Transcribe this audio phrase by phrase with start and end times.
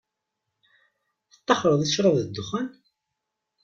[1.31, 2.67] Tettaxxṛeḍ i ccṛab d dexxan?